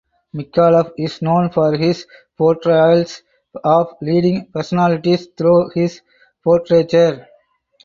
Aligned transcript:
Micallef 0.33 0.91
is 0.97 1.21
known 1.21 1.51
for 1.51 1.77
his 1.77 2.07
portrayals 2.35 3.21
of 3.63 3.87
leading 4.01 4.47
personalities 4.51 5.27
through 5.37 5.69
his 5.75 6.01
portraiture. 6.43 7.27